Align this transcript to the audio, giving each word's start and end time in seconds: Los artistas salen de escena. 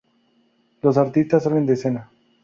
Los 0.81 0.97
artistas 0.97 1.43
salen 1.43 1.67
de 1.67 1.73
escena. 1.73 2.09